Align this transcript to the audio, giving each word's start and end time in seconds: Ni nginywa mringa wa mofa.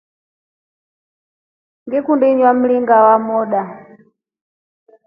Ni 1.89 1.97
nginywa 2.15 2.51
mringa 2.59 2.97
wa 3.05 3.15
mofa. 3.25 3.61